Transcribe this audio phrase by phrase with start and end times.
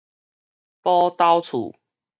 [0.81, 1.75] 寶斗厝